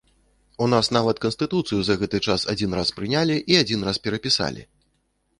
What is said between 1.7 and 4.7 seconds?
за гэты час адзін раз прынялі і адзін раз перапісалі.